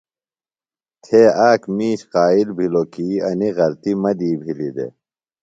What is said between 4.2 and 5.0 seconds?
بِھلیۡ دےۡ۔